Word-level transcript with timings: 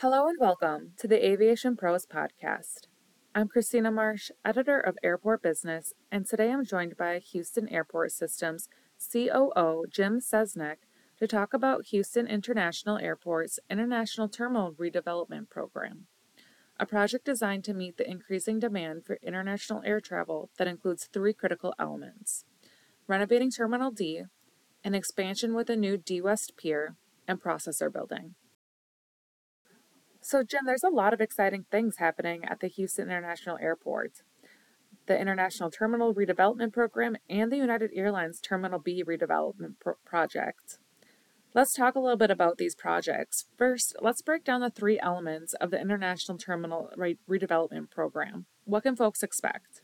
Hello 0.00 0.28
and 0.28 0.36
welcome 0.38 0.92
to 0.98 1.08
the 1.08 1.26
Aviation 1.26 1.74
Pros 1.74 2.04
podcast. 2.04 2.88
I'm 3.34 3.48
Christina 3.48 3.90
Marsh, 3.90 4.30
editor 4.44 4.78
of 4.78 4.98
Airport 5.02 5.42
Business, 5.42 5.94
and 6.12 6.26
today 6.26 6.52
I'm 6.52 6.66
joined 6.66 6.98
by 6.98 7.18
Houston 7.18 7.66
Airport 7.70 8.12
Systems 8.12 8.68
COO 9.10 9.84
Jim 9.90 10.20
Szczesniak 10.20 10.76
to 11.18 11.26
talk 11.26 11.54
about 11.54 11.86
Houston 11.86 12.26
International 12.26 12.98
Airport's 12.98 13.58
International 13.70 14.28
Terminal 14.28 14.72
Redevelopment 14.72 15.48
Program, 15.48 16.08
a 16.78 16.84
project 16.84 17.24
designed 17.24 17.64
to 17.64 17.72
meet 17.72 17.96
the 17.96 18.06
increasing 18.06 18.58
demand 18.58 19.06
for 19.06 19.18
international 19.22 19.80
air 19.82 20.02
travel 20.02 20.50
that 20.58 20.68
includes 20.68 21.08
three 21.10 21.32
critical 21.32 21.72
elements 21.78 22.44
renovating 23.06 23.50
Terminal 23.50 23.92
D, 23.92 24.24
an 24.84 24.94
expansion 24.94 25.54
with 25.54 25.70
a 25.70 25.76
new 25.76 25.96
D 25.96 26.20
West 26.20 26.52
Pier, 26.58 26.96
and 27.26 27.40
processor 27.40 27.90
building. 27.90 28.34
So, 30.28 30.42
Jim, 30.42 30.62
there's 30.66 30.82
a 30.82 30.88
lot 30.88 31.14
of 31.14 31.20
exciting 31.20 31.66
things 31.70 31.98
happening 31.98 32.44
at 32.44 32.58
the 32.58 32.66
Houston 32.66 33.04
International 33.04 33.58
Airport. 33.62 34.22
The 35.06 35.16
International 35.16 35.70
Terminal 35.70 36.12
Redevelopment 36.12 36.72
Program 36.72 37.16
and 37.30 37.52
the 37.52 37.58
United 37.58 37.92
Airlines 37.94 38.40
Terminal 38.40 38.80
B 38.80 39.04
Redevelopment 39.04 39.74
Pro- 39.78 39.94
Project. 40.04 40.78
Let's 41.54 41.74
talk 41.74 41.94
a 41.94 42.00
little 42.00 42.16
bit 42.16 42.32
about 42.32 42.58
these 42.58 42.74
projects. 42.74 43.44
First, 43.56 43.94
let's 44.00 44.20
break 44.20 44.42
down 44.42 44.62
the 44.62 44.68
three 44.68 44.98
elements 44.98 45.54
of 45.60 45.70
the 45.70 45.80
International 45.80 46.36
Terminal 46.36 46.90
Re- 46.96 47.18
Redevelopment 47.30 47.92
Program. 47.92 48.46
What 48.64 48.82
can 48.82 48.96
folks 48.96 49.22
expect? 49.22 49.82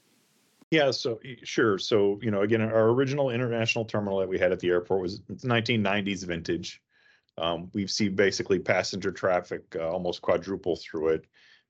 Yeah, 0.72 0.90
so 0.90 1.20
sure. 1.44 1.78
So, 1.78 2.18
you 2.20 2.32
know, 2.32 2.42
again, 2.42 2.62
our 2.62 2.88
original 2.88 3.30
international 3.30 3.84
terminal 3.84 4.18
that 4.18 4.28
we 4.28 4.40
had 4.40 4.50
at 4.50 4.58
the 4.58 4.70
airport 4.70 5.02
was 5.02 5.20
1990s 5.30 6.24
vintage. 6.24 6.82
Um, 7.38 7.70
we've 7.72 7.90
seen 7.90 8.14
basically 8.14 8.58
passenger 8.58 9.10
traffic 9.10 9.62
uh, 9.76 9.90
almost 9.90 10.22
quadruple 10.22 10.76
through 10.76 11.08
it. 11.08 11.26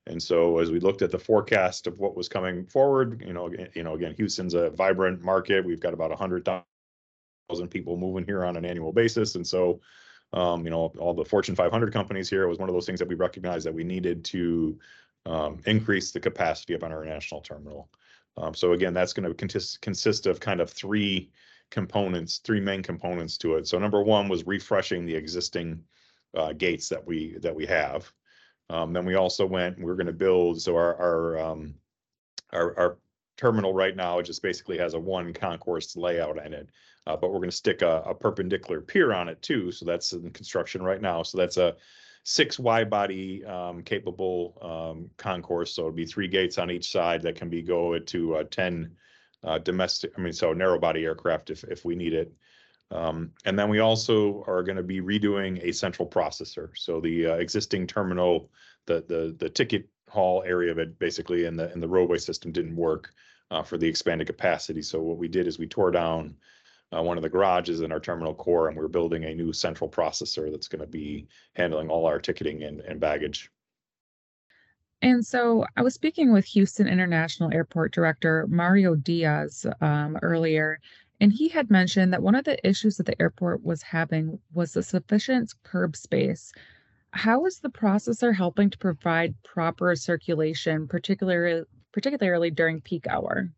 And 0.07 0.21
so 0.21 0.59
as 0.59 0.69
we 0.69 0.79
looked 0.79 1.01
at 1.01 1.11
the 1.11 1.19
forecast 1.19 1.87
of 1.87 1.99
what 1.99 2.15
was 2.15 2.27
coming 2.27 2.65
forward, 2.65 3.23
you 3.25 3.33
know, 3.33 3.49
you 3.73 3.83
know, 3.83 3.93
again, 3.93 4.13
Houston's 4.17 4.53
a 4.53 4.69
vibrant 4.71 5.23
market. 5.23 5.63
We've 5.63 5.79
got 5.79 5.93
about 5.93 6.11
a 6.11 6.15
hundred 6.15 6.43
thousand 6.45 7.69
people 7.69 7.95
moving 7.97 8.25
here 8.25 8.43
on 8.43 8.57
an 8.57 8.65
annual 8.65 8.91
basis. 8.91 9.35
And 9.35 9.47
so, 9.47 9.79
um, 10.33 10.65
you 10.65 10.71
know, 10.71 10.91
all 10.99 11.13
the 11.13 11.23
Fortune 11.23 11.55
500 11.55 11.93
companies 11.93 12.29
here, 12.29 12.43
it 12.43 12.49
was 12.49 12.57
one 12.57 12.67
of 12.67 12.75
those 12.75 12.85
things 12.85 12.99
that 12.99 13.07
we 13.07 13.15
recognized 13.15 13.65
that 13.65 13.73
we 13.73 13.85
needed 13.85 14.25
to 14.25 14.77
um, 15.25 15.61
increase 15.65 16.11
the 16.11 16.19
capacity 16.19 16.73
of 16.73 16.83
our 16.83 16.89
international 16.89 17.39
terminal. 17.39 17.89
Um, 18.35 18.53
so 18.53 18.73
again, 18.73 18.93
that's 18.93 19.13
going 19.13 19.27
to 19.27 19.33
consist, 19.33 19.79
consist 19.81 20.25
of 20.25 20.39
kind 20.39 20.59
of 20.59 20.69
three 20.69 21.31
components, 21.73 22.37
three 22.37 22.59
main 22.59 22.83
components 22.83 23.35
to 23.39 23.55
it. 23.55 23.67
So 23.67 23.79
number 23.79 24.03
one 24.03 24.29
was 24.29 24.45
refreshing 24.45 25.05
the 25.05 25.15
existing 25.15 25.83
uh, 26.37 26.53
gates 26.53 26.87
that 26.89 27.05
we 27.05 27.35
that 27.39 27.53
we 27.53 27.65
have. 27.65 28.09
Um, 28.69 28.93
then 28.93 29.05
we 29.05 29.15
also 29.15 29.45
went. 29.45 29.79
We 29.79 29.91
are 29.91 29.95
going 29.95 30.07
to 30.07 30.13
build. 30.13 30.61
So 30.61 30.75
our 30.75 30.95
our, 30.95 31.39
um, 31.39 31.73
our 32.53 32.79
our 32.79 32.97
terminal 33.37 33.73
right 33.73 33.95
now 33.95 34.21
just 34.21 34.43
basically 34.43 34.77
has 34.77 34.93
a 34.93 34.99
one 34.99 35.33
concourse 35.33 35.97
layout 35.97 36.37
in 36.45 36.53
it, 36.53 36.69
uh, 37.07 37.17
but 37.17 37.31
we're 37.31 37.39
going 37.39 37.49
to 37.49 37.55
stick 37.55 37.81
a, 37.81 38.03
a, 38.05 38.13
perpendicular 38.13 38.79
pier 38.79 39.11
on 39.11 39.27
it 39.27 39.41
too. 39.41 39.71
So 39.71 39.85
that's 39.85 40.13
in 40.13 40.29
construction 40.29 40.83
right 40.83 41.01
now. 41.01 41.23
So 41.23 41.39
that's 41.39 41.57
a 41.57 41.75
six 42.23 42.59
wide 42.59 42.91
body 42.91 43.43
um, 43.45 43.81
capable 43.81 44.59
um, 44.61 45.09
concourse. 45.17 45.73
So 45.73 45.81
it'll 45.81 45.93
be 45.93 46.05
three 46.05 46.27
gates 46.27 46.59
on 46.59 46.69
each 46.69 46.91
side 46.91 47.23
that 47.23 47.35
can 47.35 47.49
be 47.49 47.63
go 47.63 47.97
to 47.97 48.35
uh, 48.35 48.43
10 48.51 48.95
uh, 49.43 49.57
domestic, 49.59 50.11
I 50.17 50.21
mean, 50.21 50.33
so 50.33 50.53
narrow 50.53 50.79
body 50.79 51.03
aircraft 51.03 51.49
if, 51.49 51.63
if 51.65 51.85
we 51.85 51.95
need 51.95 52.13
it. 52.13 52.33
Um, 52.91 53.31
and 53.45 53.57
then 53.57 53.69
we 53.69 53.79
also 53.79 54.43
are 54.47 54.63
going 54.63 54.75
to 54.77 54.83
be 54.83 55.01
redoing 55.01 55.63
a 55.63 55.71
central 55.71 56.07
processor. 56.07 56.69
So 56.75 57.01
the 57.01 57.27
uh, 57.27 57.35
existing 57.35 57.87
terminal, 57.87 58.51
the, 58.85 59.03
the, 59.07 59.35
the 59.39 59.49
ticket 59.49 59.87
hall 60.09 60.43
area 60.45 60.71
of 60.71 60.77
it 60.77 60.99
basically 60.99 61.45
in 61.45 61.55
the, 61.55 61.71
in 61.73 61.79
the 61.79 61.87
roadway 61.87 62.19
system 62.19 62.51
didn't 62.51 62.75
work 62.75 63.11
uh, 63.49 63.63
for 63.63 63.77
the 63.77 63.87
expanded 63.87 64.27
capacity. 64.27 64.81
So 64.81 65.01
what 65.01 65.17
we 65.17 65.27
did 65.27 65.47
is 65.47 65.57
we 65.57 65.67
tore 65.67 65.91
down 65.91 66.35
uh, 66.95 67.01
one 67.01 67.17
of 67.17 67.23
the 67.23 67.29
garages 67.29 67.81
in 67.81 67.91
our 67.91 67.99
terminal 67.99 68.35
core 68.35 68.67
and 68.67 68.77
we're 68.77 68.87
building 68.87 69.23
a 69.23 69.33
new 69.33 69.51
central 69.51 69.89
processor 69.89 70.51
that's 70.51 70.67
going 70.67 70.81
to 70.81 70.87
be 70.87 71.27
handling 71.55 71.89
all 71.89 72.05
our 72.05 72.19
ticketing 72.19 72.63
and, 72.63 72.81
and 72.81 72.99
baggage. 72.99 73.49
And 75.03 75.25
so 75.25 75.65
I 75.75 75.83
was 75.83 75.93
speaking 75.93 76.31
with 76.31 76.45
Houston 76.45 76.87
International 76.87 77.53
Airport 77.53 77.93
Director 77.93 78.47
Mario 78.47 78.95
Diaz 78.95 79.65
um, 79.81 80.17
earlier, 80.21 80.79
and 81.19 81.33
he 81.33 81.49
had 81.49 81.69
mentioned 81.69 82.13
that 82.13 82.23
one 82.23 82.35
of 82.35 82.45
the 82.45 82.65
issues 82.65 82.95
that 82.97 83.05
the 83.05 83.21
airport 83.21 83.63
was 83.65 83.81
having 83.83 84.39
was 84.53 84.71
the 84.71 84.81
sufficient 84.81 85.53
curb 85.63 85.97
space. 85.97 86.53
How 87.11 87.45
is 87.45 87.59
the 87.59 87.69
processor 87.69 88.33
helping 88.33 88.69
to 88.69 88.77
provide 88.77 89.35
proper 89.43 89.93
circulation, 89.97 90.87
particularly 90.87 91.65
particularly 91.91 92.49
during 92.49 92.79
peak 92.79 93.05
hour? 93.05 93.51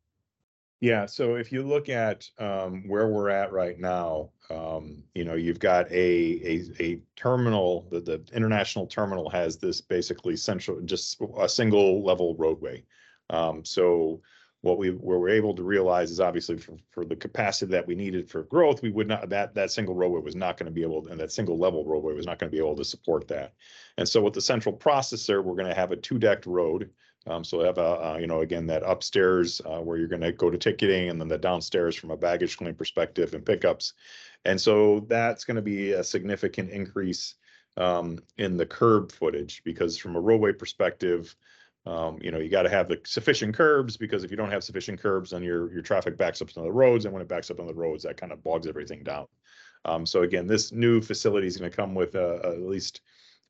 Yeah, 0.81 1.05
so 1.05 1.35
if 1.35 1.51
you 1.51 1.63
look 1.63 1.89
at 1.89 2.29
um, 2.37 2.87
where 2.87 3.07
we're 3.07 3.29
at 3.29 3.51
right 3.51 3.79
now, 3.79 4.31
um, 4.49 5.03
you 5.13 5.23
know, 5.23 5.35
you've 5.35 5.59
got 5.59 5.89
a 5.91 5.95
a, 6.43 6.63
a 6.79 6.99
terminal. 7.15 7.87
The, 7.91 8.01
the 8.01 8.23
international 8.33 8.85
terminal 8.85 9.29
has 9.29 9.57
this 9.57 9.81
basically 9.81 10.35
central, 10.35 10.81
just 10.81 11.21
a 11.39 11.47
single 11.47 12.03
level 12.03 12.35
roadway. 12.35 12.83
Um, 13.29 13.63
so 13.63 14.21
what 14.61 14.77
we 14.77 14.91
we're 14.91 15.29
able 15.29 15.53
to 15.55 15.63
realize 15.63 16.11
is 16.11 16.19
obviously 16.19 16.57
for, 16.57 16.75
for 16.91 17.05
the 17.05 17.15
capacity 17.15 17.71
that 17.71 17.87
we 17.87 17.95
needed 17.95 18.29
for 18.29 18.43
growth, 18.43 18.81
we 18.81 18.91
would 18.91 19.07
not 19.07 19.29
that 19.29 19.55
that 19.55 19.71
single 19.71 19.95
roadway 19.95 20.21
was 20.21 20.35
not 20.35 20.57
going 20.57 20.65
to 20.65 20.71
be 20.71 20.81
able, 20.81 21.07
and 21.07 21.19
that 21.19 21.31
single 21.31 21.57
level 21.57 21.85
roadway 21.85 22.13
was 22.13 22.25
not 22.25 22.37
going 22.37 22.49
to 22.49 22.55
be 22.55 22.63
able 22.63 22.75
to 22.75 22.83
support 22.83 23.27
that. 23.29 23.53
And 23.97 24.07
so 24.07 24.21
with 24.21 24.33
the 24.33 24.41
central 24.41 24.75
processor, 24.75 25.43
we're 25.43 25.55
going 25.55 25.69
to 25.69 25.75
have 25.75 25.91
a 25.91 25.95
two 25.95 26.19
decked 26.19 26.45
road 26.45 26.89
um, 27.27 27.43
so 27.43 27.63
have 27.63 27.77
a, 27.77 27.81
uh, 28.13 28.17
you 28.19 28.27
know, 28.27 28.41
again, 28.41 28.67
that 28.67 28.83
upstairs 28.83 29.61
uh, 29.65 29.79
where 29.79 29.97
you're 29.97 30.07
going 30.07 30.21
to 30.21 30.31
go 30.31 30.49
to 30.49 30.57
ticketing 30.57 31.09
and 31.09 31.19
then 31.19 31.27
the 31.27 31.37
downstairs 31.37 31.95
from 31.95 32.11
a 32.11 32.17
baggage 32.17 32.57
claim 32.57 32.75
perspective 32.75 33.33
and 33.33 33.45
pickups. 33.45 33.93
And 34.45 34.61
so 34.61 35.01
that's 35.07 35.43
going 35.43 35.55
to 35.55 35.61
be 35.61 35.93
a 35.93 36.03
significant 36.03 36.69
increase 36.69 37.35
um, 37.77 38.19
in 38.37 38.57
the 38.57 38.65
curb 38.65 39.11
footage 39.11 39.63
because 39.63 39.97
from 39.97 40.15
a 40.15 40.21
roadway 40.21 40.53
perspective, 40.53 41.35
um, 41.87 42.17
you 42.21 42.31
know, 42.31 42.39
you 42.39 42.49
got 42.49 42.63
to 42.63 42.69
have 42.69 42.87
the 42.87 42.99
sufficient 43.05 43.55
curbs 43.55 43.97
because 43.97 44.23
if 44.23 44.31
you 44.31 44.37
don't 44.37 44.51
have 44.51 44.63
sufficient 44.63 44.99
curbs, 44.99 45.31
then 45.31 45.43
your 45.43 45.71
your 45.71 45.83
traffic 45.83 46.17
backs 46.17 46.41
up 46.41 46.49
on 46.57 46.63
the 46.63 46.71
roads, 46.71 47.05
and 47.05 47.13
when 47.13 47.21
it 47.21 47.27
backs 47.27 47.51
up 47.51 47.59
on 47.59 47.67
the 47.67 47.73
roads, 47.75 48.03
that 48.03 48.17
kind 48.17 48.31
of 48.31 48.43
bogs 48.43 48.65
everything 48.65 49.03
down. 49.03 49.27
Um, 49.83 50.03
so 50.03 50.23
again, 50.23 50.47
this 50.47 50.71
new 50.71 50.99
facility 50.99 51.45
is 51.45 51.57
going 51.57 51.69
to 51.69 51.77
come 51.77 51.93
with 51.93 52.15
at 52.15 52.61
least 52.61 53.01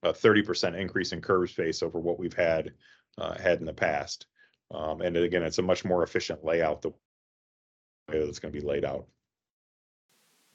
a 0.04 0.12
30% 0.12 0.78
increase 0.78 1.14
in 1.14 1.22
curb 1.22 1.50
space 1.50 1.82
over 1.82 2.00
what 2.00 2.20
we've 2.20 2.34
had 2.34 2.74
uh, 3.18 3.38
had 3.38 3.60
in 3.60 3.66
the 3.66 3.74
past. 3.74 4.26
Um, 4.74 5.02
and 5.02 5.16
again, 5.16 5.44
it's 5.44 5.60
a 5.60 5.62
much 5.62 5.86
more 5.86 6.04
efficient 6.04 6.44
layout 6.44 6.82
the 6.82 6.90
way 8.10 8.26
that's 8.26 8.40
going 8.40 8.54
to 8.54 8.60
be 8.60 8.66
laid 8.66 8.86
out. 8.86 9.08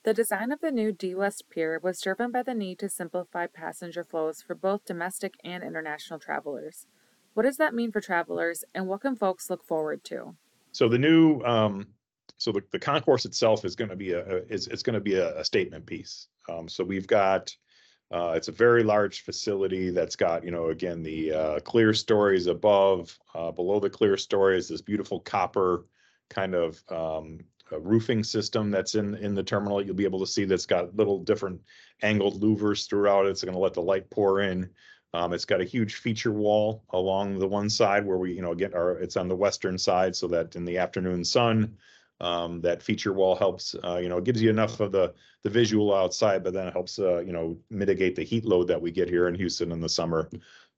The 0.02 0.14
design 0.14 0.50
of 0.50 0.60
the 0.60 0.70
new 0.70 0.92
D 0.92 1.14
West 1.14 1.44
Pier 1.50 1.78
was 1.82 2.00
driven 2.00 2.32
by 2.32 2.42
the 2.42 2.54
need 2.54 2.78
to 2.78 2.88
simplify 2.88 3.46
passenger 3.46 4.02
flows 4.02 4.40
for 4.40 4.54
both 4.54 4.86
domestic 4.86 5.34
and 5.44 5.62
international 5.62 6.18
travelers. 6.18 6.86
What 7.34 7.42
does 7.44 7.58
that 7.58 7.74
mean 7.74 7.92
for 7.92 8.00
travelers, 8.00 8.64
and 8.74 8.88
what 8.88 9.02
can 9.02 9.14
folks 9.14 9.50
look 9.50 9.62
forward 9.62 10.02
to? 10.04 10.36
So 10.72 10.88
the 10.88 10.98
new, 10.98 11.42
um, 11.42 11.88
so 12.38 12.50
the, 12.50 12.62
the 12.72 12.78
concourse 12.78 13.24
itself 13.24 13.64
is 13.64 13.76
going 13.76 13.90
to 13.90 13.96
be 13.96 14.12
a, 14.12 14.42
is 14.48 14.68
it's 14.68 14.82
going 14.82 14.94
to 14.94 15.00
be 15.00 15.14
a, 15.14 15.38
a 15.38 15.44
statement 15.44 15.84
piece. 15.84 16.28
Um, 16.48 16.68
so 16.68 16.82
we've 16.82 17.06
got 17.06 17.54
uh, 18.10 18.32
it's 18.34 18.48
a 18.48 18.52
very 18.52 18.82
large 18.82 19.22
facility 19.22 19.90
that's 19.90 20.16
got, 20.16 20.44
you 20.44 20.50
know, 20.50 20.70
again, 20.70 21.02
the 21.02 21.32
uh, 21.32 21.58
clerestories 21.60 22.48
above, 22.48 23.16
uh, 23.34 23.52
below 23.52 23.78
the 23.78 23.90
clerestories, 23.90 24.68
this 24.68 24.80
beautiful 24.80 25.20
copper 25.20 25.86
kind 26.28 26.54
of 26.54 26.82
um, 26.88 27.38
roofing 27.70 28.24
system 28.24 28.70
that's 28.70 28.96
in 28.96 29.14
in 29.16 29.34
the 29.34 29.42
terminal. 29.42 29.80
You'll 29.80 29.94
be 29.94 30.04
able 30.04 30.20
to 30.20 30.26
see 30.26 30.44
that's 30.44 30.66
got 30.66 30.96
little 30.96 31.18
different 31.20 31.60
angled 32.02 32.40
louvers 32.42 32.88
throughout. 32.88 33.26
It's 33.26 33.44
going 33.44 33.54
to 33.54 33.60
let 33.60 33.74
the 33.74 33.82
light 33.82 34.10
pour 34.10 34.40
in. 34.40 34.70
Um, 35.12 35.32
it's 35.32 35.44
got 35.44 35.60
a 35.60 35.64
huge 35.64 35.96
feature 35.96 36.32
wall 36.32 36.84
along 36.90 37.38
the 37.38 37.48
one 37.48 37.68
side 37.68 38.06
where 38.06 38.18
we, 38.18 38.32
you 38.32 38.42
know, 38.42 38.54
get 38.54 38.74
our, 38.74 38.92
it's 38.98 39.16
on 39.16 39.28
the 39.28 39.36
western 39.36 39.76
side 39.76 40.14
so 40.14 40.28
that 40.28 40.54
in 40.54 40.64
the 40.64 40.78
afternoon 40.78 41.24
sun, 41.24 41.76
Um, 42.20 42.60
that 42.60 42.82
feature 42.82 43.14
wall 43.14 43.34
helps, 43.34 43.74
uh, 43.82 43.96
you 43.96 44.10
know, 44.10 44.18
it 44.18 44.24
gives 44.24 44.42
you 44.42 44.50
enough 44.50 44.80
of 44.80 44.92
the, 44.92 45.14
the 45.42 45.48
visual 45.48 45.94
outside, 45.94 46.44
but 46.44 46.52
then 46.52 46.68
it 46.68 46.72
helps, 46.72 46.98
uh, 46.98 47.20
you 47.20 47.32
know, 47.32 47.56
mitigate 47.70 48.14
the 48.14 48.22
heat 48.22 48.44
load 48.44 48.68
that 48.68 48.82
we 48.82 48.90
get 48.90 49.08
here 49.08 49.26
in 49.26 49.34
Houston 49.34 49.72
in 49.72 49.80
the 49.80 49.88
summer. 49.88 50.28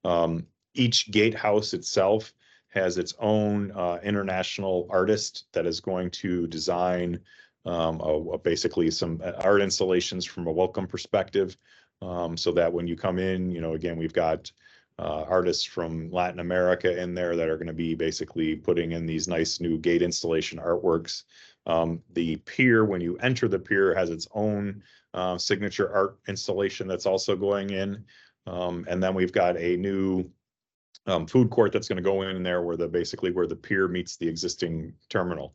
Um, 0.05 0.47
each 0.75 1.11
gatehouse 1.11 1.75
itself 1.75 2.33
has 2.69 2.97
its 2.97 3.15
own, 3.19 3.73
uh, 3.73 3.99
international 4.05 4.87
artist 4.89 5.47
that 5.53 5.67
is 5.67 5.81
going 5.81 6.11
to 6.11 6.47
design, 6.47 7.19
um, 7.67 8.01
a, 8.01 8.13
a 8.31 8.39
basically 8.39 8.91
some 8.91 9.21
uh, 9.25 9.33
art 9.39 9.63
installations 9.63 10.25
from 10.25 10.47
a 10.47 10.53
welcome 10.53 10.87
perspective. 10.87 11.57
Um, 12.01 12.37
so 12.37 12.53
that 12.53 12.73
when 12.73 12.87
you 12.87 12.97
come 12.97 13.19
in, 13.19 13.51
you 13.51 13.61
know, 13.61 13.75
again, 13.75 13.97
we've 13.97 14.13
got, 14.13 14.51
uh, 14.99 15.25
artists 15.29 15.65
from 15.65 16.11
Latin 16.11 16.41
America 16.41 17.01
in 17.01 17.15
there 17.15 17.37
that 17.37 17.49
are 17.49 17.57
going 17.57 17.67
to 17.67 17.73
be 17.73 17.95
basically 17.95 18.57
putting 18.57 18.93
in 18.93 19.07
these 19.07 19.29
nice 19.29 19.61
new 19.61 19.79
gate 19.79 20.03
installation 20.03 20.59
artworks. 20.59 21.25
Um, 21.67 22.03
the 22.13 22.37
pier, 22.37 22.85
when 22.85 23.01
you 23.01 23.17
enter 23.19 23.49
the 23.49 23.59
pier, 23.59 23.95
has 23.95 24.11
its 24.11 24.29
own 24.35 24.83
uh, 25.15 25.39
signature 25.39 25.93
art 25.95 26.19
installation 26.29 26.87
that's 26.87 27.07
also 27.07 27.37
going 27.37 27.71
in. 27.71 28.05
Um, 28.47 28.85
and 28.89 29.03
then 29.03 29.15
we've 29.15 29.33
got 29.33 29.57
a 29.57 29.77
new 29.77 30.31
um, 31.07 31.27
food 31.27 31.51
court 31.51 31.73
that's 31.73 31.89
going 31.89 31.97
to 31.97 32.03
go 32.03 32.23
in 32.23 32.43
there 32.43 32.63
where 32.63 32.77
the 32.77 32.89
basically 32.89 33.31
where 33.33 33.47
the 33.47 33.57
pier 33.57 33.89
meets 33.89 34.17
the 34.17 34.29
existing 34.29 34.93
terminal. 35.09 35.55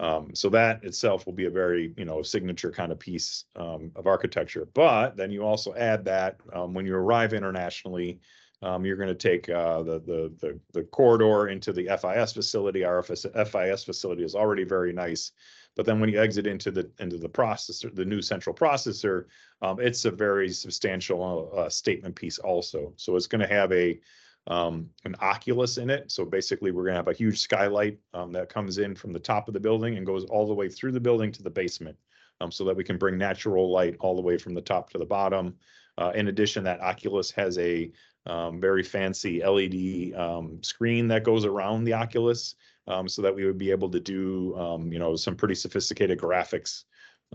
Um, 0.00 0.34
so 0.34 0.48
that 0.50 0.82
itself 0.82 1.24
will 1.24 1.34
be 1.34 1.44
a 1.44 1.50
very, 1.50 1.94
you 1.96 2.04
know, 2.04 2.22
signature 2.22 2.70
kind 2.70 2.90
of 2.90 2.98
piece 2.98 3.44
um, 3.56 3.92
of 3.94 4.06
architecture. 4.06 4.66
But 4.74 5.16
then 5.16 5.30
you 5.30 5.44
also 5.44 5.74
add 5.74 6.04
that 6.06 6.38
um, 6.52 6.74
when 6.74 6.84
you 6.84 6.96
arrive 6.96 7.32
internationally, 7.32 8.20
um, 8.62 8.84
you're 8.84 8.96
going 8.96 9.08
to 9.08 9.14
take 9.14 9.48
uh, 9.48 9.82
the, 9.82 10.00
the 10.00 10.32
the 10.40 10.60
the 10.72 10.82
corridor 10.84 11.48
into 11.48 11.72
the 11.72 11.88
FIS 12.00 12.32
facility. 12.32 12.84
Our 12.84 13.02
FIS, 13.02 13.84
facility 13.84 14.24
is 14.24 14.34
already 14.34 14.64
very 14.64 14.92
nice, 14.92 15.32
but 15.76 15.86
then 15.86 16.00
when 16.00 16.08
you 16.08 16.20
exit 16.20 16.46
into 16.46 16.70
the 16.70 16.90
into 16.98 17.18
the 17.18 17.28
processor, 17.28 17.94
the 17.94 18.04
new 18.04 18.22
central 18.22 18.54
processor, 18.54 19.26
um, 19.62 19.80
it's 19.80 20.04
a 20.04 20.10
very 20.10 20.50
substantial 20.50 21.50
uh, 21.56 21.68
statement 21.68 22.14
piece 22.14 22.38
also. 22.38 22.92
So 22.96 23.16
it's 23.16 23.26
going 23.26 23.46
to 23.46 23.54
have 23.54 23.72
a 23.72 24.00
um, 24.46 24.90
an 25.04 25.16
oculus 25.20 25.78
in 25.78 25.90
it. 25.90 26.10
So 26.10 26.24
basically, 26.24 26.70
we're 26.70 26.84
going 26.84 26.94
to 26.94 26.98
have 26.98 27.08
a 27.08 27.14
huge 27.14 27.40
skylight 27.40 27.98
um, 28.12 28.32
that 28.32 28.48
comes 28.48 28.78
in 28.78 28.94
from 28.94 29.12
the 29.12 29.18
top 29.18 29.48
of 29.48 29.54
the 29.54 29.60
building 29.60 29.96
and 29.96 30.06
goes 30.06 30.24
all 30.24 30.46
the 30.46 30.54
way 30.54 30.68
through 30.68 30.92
the 30.92 31.00
building 31.00 31.32
to 31.32 31.42
the 31.42 31.50
basement, 31.50 31.96
um, 32.40 32.52
so 32.52 32.64
that 32.64 32.76
we 32.76 32.84
can 32.84 32.98
bring 32.98 33.18
natural 33.18 33.70
light 33.70 33.96
all 34.00 34.14
the 34.14 34.22
way 34.22 34.36
from 34.36 34.54
the 34.54 34.60
top 34.60 34.90
to 34.90 34.98
the 34.98 35.04
bottom. 35.04 35.54
Uh, 35.96 36.12
in 36.14 36.28
addition, 36.28 36.64
that 36.64 36.80
Oculus 36.80 37.30
has 37.30 37.56
a 37.58 37.90
um, 38.26 38.60
very 38.60 38.82
fancy 38.82 39.44
LED 39.44 40.18
um, 40.18 40.62
screen 40.62 41.08
that 41.08 41.24
goes 41.24 41.44
around 41.44 41.84
the 41.84 41.92
Oculus, 41.92 42.54
um, 42.86 43.08
so 43.08 43.22
that 43.22 43.34
we 43.34 43.44
would 43.44 43.58
be 43.58 43.70
able 43.70 43.90
to 43.90 44.00
do, 44.00 44.56
um, 44.56 44.92
you 44.92 44.98
know, 44.98 45.16
some 45.16 45.36
pretty 45.36 45.54
sophisticated 45.54 46.18
graphics 46.18 46.84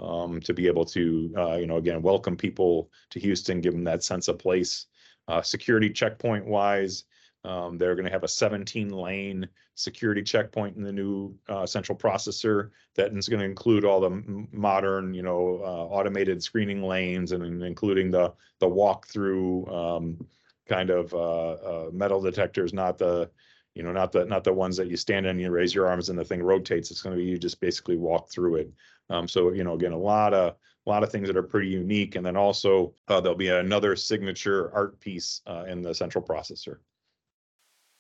um, 0.01 0.39
to 0.41 0.53
be 0.53 0.68
able 0.68 0.86
to, 0.86 1.33
uh, 1.38 1.56
you 1.56 1.68
know, 1.68 1.77
again, 1.77 2.01
welcome 2.01 2.38
people 2.38 2.89
to 3.09 3.19
Houston, 3.19 3.62
give 3.62 3.74
them 3.74 3.83
that 3.83 4.03
sense 4.03 4.27
of 4.27 4.39
place. 4.39 4.88
Uh, 5.27 5.41
security 5.41 5.89
checkpoint 5.89 6.45
wise, 6.45 7.06
um, 7.45 7.77
they're 7.77 7.95
going 7.95 8.06
to 8.06 8.12
have 8.12 8.24
a 8.24 8.27
17 8.27 8.89
lane 8.89 9.47
security 9.75 10.21
checkpoint 10.21 10.75
in 10.75 10.83
the 10.83 10.91
new 10.91 11.33
uh, 11.47 11.65
central 11.65 11.97
processor 11.97 12.69
that 12.95 13.13
is 13.13 13.30
going 13.30 13.39
to 13.39 13.45
include 13.45 13.86
all 13.86 14.01
the 14.01 14.45
modern, 14.51 15.13
you 15.13 15.21
know, 15.21 15.62
uh, 15.63 15.86
automated 15.86 16.44
screening 16.44 16.83
lanes 16.83 17.31
and 17.31 17.63
including 17.63 18.12
the 18.12 18.33
the 18.59 18.68
walk 18.68 19.07
through 19.07 19.65
um, 19.68 20.27
kind 20.69 20.89
of 20.89 21.13
uh, 21.13 21.51
uh, 21.51 21.89
metal 21.92 22.21
detectors, 22.21 22.74
not 22.74 22.98
the 22.98 23.30
you 23.75 23.83
know 23.83 23.92
not 23.92 24.12
the 24.12 24.25
not 24.25 24.44
the 24.44 24.54
ones 24.54 24.77
that 24.77 24.88
you 24.88 24.98
stand 24.98 25.25
in, 25.25 25.31
and 25.31 25.42
you 25.42 25.51
raise 25.51 25.75
your 25.75 25.88
arms 25.88 26.10
and 26.10 26.18
the 26.18 26.24
thing 26.24 26.42
rotates. 26.42 26.92
It's 26.92 27.01
going 27.01 27.16
to 27.16 27.21
be 27.21 27.27
you 27.27 27.38
just 27.38 27.60
basically 27.60 27.98
walk 27.98 28.31
through 28.31 28.56
it. 28.56 28.71
Um, 29.10 29.27
so 29.27 29.51
you 29.51 29.63
know 29.63 29.74
again 29.74 29.92
a 29.92 29.98
lot 29.98 30.33
of 30.33 30.56
a 30.86 30.89
lot 30.89 31.04
of 31.04 31.12
things 31.12 31.27
that 31.27 31.38
are 31.38 31.44
pretty 31.44 31.68
unique, 31.68 32.16
and 32.16 32.25
then 32.25 32.38
also 32.38 32.94
uh, 33.07 33.19
there'll 33.19 33.38
be 33.38 33.50
another 33.50 33.95
signature 33.95 34.71
art 34.74 35.00
piece 35.00 35.42
uh, 35.48 35.66
in 35.68 35.81
the 35.81 35.94
central 35.94 36.24
processor. 36.24 36.77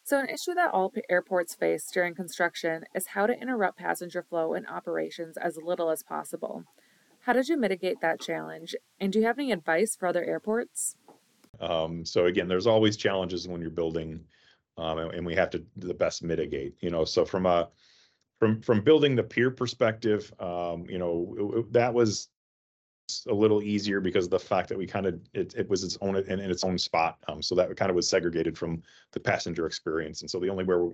So, 0.03 0.17
an 0.17 0.29
issue 0.29 0.55
that 0.55 0.71
all 0.73 0.91
airports 1.07 1.53
face 1.53 1.87
during 1.93 2.15
construction 2.15 2.85
is 2.95 3.07
how 3.07 3.27
to 3.27 3.39
interrupt 3.39 3.77
passenger 3.77 4.23
flow 4.23 4.53
and 4.55 4.65
operations 4.67 5.37
as 5.37 5.59
little 5.61 5.91
as 5.91 6.01
possible. 6.01 6.63
How 7.21 7.33
did 7.33 7.47
you 7.47 7.57
mitigate 7.57 8.01
that 8.01 8.19
challenge? 8.19 8.75
And 8.99 9.13
do 9.13 9.19
you 9.19 9.25
have 9.25 9.37
any 9.37 9.51
advice 9.51 9.95
for 9.95 10.07
other 10.07 10.23
airports? 10.23 10.95
Um, 11.59 12.05
so 12.05 12.25
again, 12.25 12.47
there's 12.47 12.67
always 12.67 12.97
challenges 12.97 13.47
when 13.47 13.61
you're 13.61 13.69
building, 13.69 14.23
um, 14.77 14.97
and, 14.97 15.13
and 15.13 15.25
we 15.25 15.35
have 15.35 15.49
to 15.51 15.63
the 15.77 15.93
best 15.93 16.23
mitigate. 16.23 16.75
You 16.79 16.89
know, 16.89 17.05
so 17.05 17.25
from 17.25 17.45
a 17.45 17.69
from 18.39 18.61
from 18.61 18.81
building 18.81 19.15
the 19.15 19.23
pier 19.23 19.51
perspective, 19.51 20.33
um, 20.39 20.85
you 20.89 20.97
know, 20.97 21.35
it, 21.37 21.59
it, 21.59 21.73
that 21.73 21.93
was 21.93 22.29
a 23.27 23.33
little 23.33 23.63
easier 23.63 23.99
because 23.99 24.25
of 24.25 24.31
the 24.31 24.39
fact 24.39 24.69
that 24.69 24.77
we 24.77 24.85
kind 24.85 25.05
of 25.05 25.19
it, 25.33 25.53
it 25.55 25.69
was 25.69 25.83
its 25.83 25.97
own 26.01 26.15
in, 26.15 26.39
in 26.39 26.51
its 26.51 26.63
own 26.63 26.77
spot. 26.77 27.17
Um, 27.27 27.41
so 27.41 27.55
that 27.55 27.75
kind 27.75 27.89
of 27.89 27.95
was 27.95 28.07
segregated 28.07 28.57
from 28.57 28.83
the 29.11 29.19
passenger 29.19 29.65
experience, 29.65 30.21
and 30.21 30.29
so 30.29 30.39
the 30.39 30.49
only 30.49 30.63
where 30.63 30.89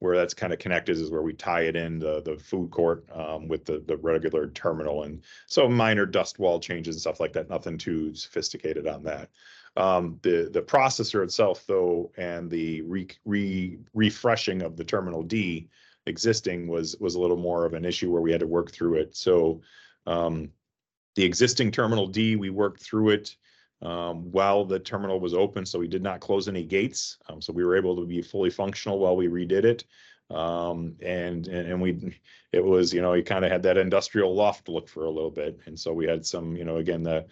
where 0.00 0.16
that's 0.16 0.34
kind 0.34 0.52
of 0.52 0.58
connected 0.58 0.96
is 0.96 1.10
where 1.10 1.22
we 1.22 1.32
tie 1.32 1.62
it 1.62 1.76
in 1.76 1.98
the 1.98 2.22
the 2.22 2.36
food 2.36 2.70
court 2.70 3.04
um, 3.14 3.48
with 3.48 3.64
the 3.64 3.82
the 3.86 3.96
regular 3.98 4.48
terminal, 4.48 5.04
and 5.04 5.22
so 5.46 5.68
minor 5.68 6.06
dust 6.06 6.38
wall 6.38 6.58
changes 6.58 6.96
and 6.96 7.00
stuff 7.00 7.20
like 7.20 7.32
that. 7.32 7.48
Nothing 7.48 7.78
too 7.78 8.14
sophisticated 8.14 8.86
on 8.86 9.02
that. 9.04 9.30
Um, 9.76 10.18
the 10.22 10.50
the 10.52 10.62
processor 10.62 11.22
itself, 11.22 11.64
though, 11.66 12.10
and 12.16 12.50
the 12.50 12.82
re, 12.82 13.08
re, 13.24 13.78
refreshing 13.94 14.62
of 14.62 14.76
the 14.76 14.84
terminal 14.84 15.22
D 15.22 15.68
existing 16.06 16.66
was 16.66 16.96
was 16.98 17.14
a 17.14 17.20
little 17.20 17.36
more 17.36 17.64
of 17.64 17.74
an 17.74 17.84
issue 17.84 18.10
where 18.10 18.22
we 18.22 18.32
had 18.32 18.40
to 18.40 18.46
work 18.46 18.72
through 18.72 18.96
it. 18.96 19.16
So 19.16 19.60
um, 20.06 20.50
the 21.14 21.24
existing 21.24 21.70
terminal 21.70 22.08
D, 22.08 22.36
we 22.36 22.50
worked 22.50 22.82
through 22.82 23.10
it 23.10 23.36
um, 23.82 24.30
while 24.32 24.64
the 24.64 24.78
terminal 24.78 25.20
was 25.20 25.34
open, 25.34 25.64
so 25.64 25.78
we 25.78 25.88
did 25.88 26.02
not 26.02 26.20
close 26.20 26.48
any 26.48 26.64
gates. 26.64 27.18
Um, 27.28 27.40
so 27.40 27.52
we 27.52 27.64
were 27.64 27.76
able 27.76 27.96
to 27.96 28.06
be 28.06 28.22
fully 28.22 28.50
functional 28.50 28.98
while 28.98 29.16
we 29.16 29.28
redid 29.28 29.64
it. 29.64 29.84
Um, 30.30 30.94
and, 31.02 31.48
and, 31.48 31.72
and 31.72 31.82
we, 31.82 32.16
it 32.52 32.64
was, 32.64 32.94
you 32.94 33.02
know, 33.02 33.14
you 33.14 33.24
kind 33.24 33.44
of 33.44 33.50
had 33.50 33.64
that 33.64 33.76
industrial 33.76 34.32
loft 34.32 34.68
look 34.68 34.88
for 34.88 35.04
a 35.04 35.10
little 35.10 35.30
bit. 35.30 35.58
And 35.66 35.78
so 35.78 35.92
we 35.92 36.06
had 36.06 36.24
some, 36.24 36.56
you 36.56 36.64
know, 36.64 36.76
again, 36.76 37.02
the, 37.02 37.26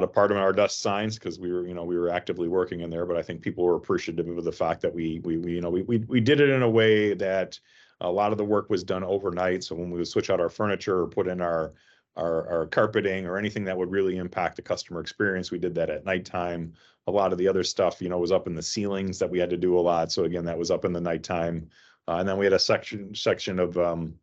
a 0.00 0.06
part 0.06 0.30
of 0.30 0.38
our 0.38 0.54
dust 0.54 0.80
signs 0.80 1.18
because 1.18 1.38
we 1.38 1.52
were, 1.52 1.66
you 1.66 1.74
know, 1.74 1.84
we 1.84 1.98
were 1.98 2.08
actively 2.08 2.48
working 2.48 2.80
in 2.80 2.88
there, 2.88 3.04
but 3.04 3.18
I 3.18 3.22
think 3.22 3.42
people 3.42 3.64
were 3.64 3.76
appreciative 3.76 4.26
of 4.26 4.44
the 4.44 4.52
fact 4.52 4.80
that 4.80 4.94
we, 4.94 5.20
we, 5.22 5.36
we 5.36 5.52
you 5.52 5.60
know, 5.60 5.68
we, 5.68 5.82
we, 5.82 5.98
we 5.98 6.20
did 6.20 6.40
it 6.40 6.48
in 6.48 6.62
a 6.62 6.70
way 6.70 7.12
that 7.12 7.60
a 8.00 8.10
lot 8.10 8.32
of 8.32 8.38
the 8.38 8.44
work 8.44 8.70
was 8.70 8.82
done 8.82 9.04
overnight. 9.04 9.62
So 9.64 9.74
when 9.74 9.90
we 9.90 9.98
would 9.98 10.08
switch 10.08 10.30
out 10.30 10.40
our 10.40 10.48
furniture 10.48 11.02
or 11.02 11.06
put 11.06 11.28
in 11.28 11.42
our, 11.42 11.74
our, 12.16 12.48
our 12.48 12.66
carpeting 12.66 13.26
or 13.26 13.36
anything 13.36 13.64
that 13.64 13.76
would 13.76 13.90
really 13.90 14.16
impact 14.16 14.56
the 14.56 14.62
customer 14.62 15.00
experience, 15.00 15.50
we 15.50 15.58
did 15.58 15.74
that 15.74 15.90
at 15.90 16.06
nighttime. 16.06 16.72
A 17.06 17.10
lot 17.10 17.32
of 17.32 17.38
the 17.38 17.48
other 17.48 17.62
stuff, 17.62 18.00
you 18.00 18.08
know, 18.08 18.18
was 18.18 18.32
up 18.32 18.46
in 18.46 18.54
the 18.54 18.62
ceilings 18.62 19.18
that 19.18 19.30
we 19.30 19.38
had 19.38 19.50
to 19.50 19.58
do 19.58 19.78
a 19.78 19.80
lot. 19.80 20.10
So 20.10 20.24
again, 20.24 20.46
that 20.46 20.58
was 20.58 20.70
up 20.70 20.84
in 20.84 20.92
the 20.92 21.00
nighttime. 21.00 21.68
Uh, 22.08 22.16
and 22.16 22.28
then 22.28 22.38
we 22.38 22.46
had 22.46 22.52
a 22.52 22.58
section 22.58 23.14
section 23.14 23.58
of 23.58 23.76
um, 23.78 24.14